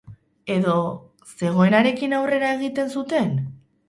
[0.53, 0.77] Edo,
[1.41, 3.31] zegoenarekin aurrera egiten zuten?